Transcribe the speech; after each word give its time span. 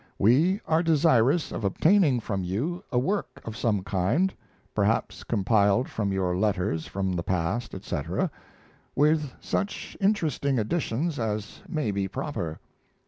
We 0.17 0.59
are 0.65 0.81
desirous 0.81 1.51
of 1.51 1.63
obtaining 1.63 2.21
from 2.21 2.43
you 2.43 2.83
a 2.91 2.97
work 2.97 3.39
of 3.45 3.55
some 3.55 3.83
kind, 3.83 4.33
perhaps 4.73 5.23
compiled 5.23 5.89
from 5.89 6.11
your 6.11 6.35
letters 6.35 6.87
from 6.87 7.11
the 7.13 7.21
past, 7.21 7.75
etc., 7.75 8.31
with 8.95 9.29
such 9.39 9.95
interesting 10.01 10.57
additions 10.57 11.19
as 11.19 11.61
may 11.69 11.91
be 11.91 12.07
proper. 12.07 12.59